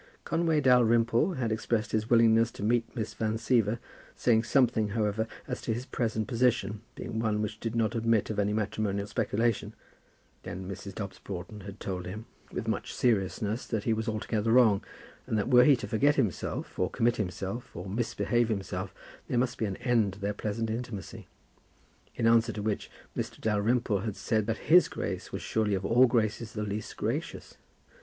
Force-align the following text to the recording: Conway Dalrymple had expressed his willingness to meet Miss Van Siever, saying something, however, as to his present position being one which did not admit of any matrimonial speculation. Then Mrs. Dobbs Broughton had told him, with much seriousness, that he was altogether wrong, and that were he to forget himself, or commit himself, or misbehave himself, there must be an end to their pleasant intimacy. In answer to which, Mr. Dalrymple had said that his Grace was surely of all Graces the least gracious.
Conway 0.25 0.61
Dalrymple 0.61 1.33
had 1.33 1.51
expressed 1.51 1.91
his 1.91 2.09
willingness 2.09 2.49
to 2.53 2.63
meet 2.63 2.95
Miss 2.95 3.13
Van 3.13 3.35
Siever, 3.37 3.77
saying 4.15 4.41
something, 4.45 4.87
however, 4.97 5.27
as 5.47 5.61
to 5.61 5.75
his 5.75 5.85
present 5.85 6.27
position 6.27 6.81
being 6.95 7.19
one 7.19 7.39
which 7.39 7.59
did 7.59 7.75
not 7.75 7.93
admit 7.93 8.31
of 8.31 8.39
any 8.39 8.51
matrimonial 8.51 9.05
speculation. 9.05 9.75
Then 10.41 10.67
Mrs. 10.67 10.95
Dobbs 10.95 11.19
Broughton 11.19 11.59
had 11.59 11.79
told 11.79 12.07
him, 12.07 12.25
with 12.51 12.67
much 12.67 12.95
seriousness, 12.95 13.67
that 13.67 13.83
he 13.83 13.93
was 13.93 14.07
altogether 14.09 14.51
wrong, 14.51 14.83
and 15.27 15.37
that 15.37 15.49
were 15.51 15.65
he 15.65 15.75
to 15.75 15.87
forget 15.87 16.15
himself, 16.15 16.79
or 16.79 16.89
commit 16.89 17.17
himself, 17.17 17.75
or 17.75 17.87
misbehave 17.87 18.49
himself, 18.49 18.95
there 19.27 19.37
must 19.37 19.59
be 19.59 19.65
an 19.65 19.77
end 19.77 20.13
to 20.13 20.19
their 20.19 20.33
pleasant 20.33 20.71
intimacy. 20.71 21.27
In 22.15 22.25
answer 22.25 22.51
to 22.53 22.63
which, 22.63 22.89
Mr. 23.15 23.39
Dalrymple 23.39 23.99
had 23.99 24.15
said 24.15 24.47
that 24.47 24.65
his 24.73 24.87
Grace 24.87 25.31
was 25.31 25.43
surely 25.43 25.75
of 25.75 25.85
all 25.85 26.07
Graces 26.07 26.53
the 26.53 26.63
least 26.63 26.97
gracious. 26.97 27.55